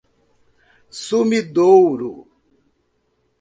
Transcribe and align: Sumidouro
Sumidouro 1.05 2.15